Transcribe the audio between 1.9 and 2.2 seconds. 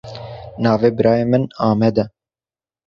e.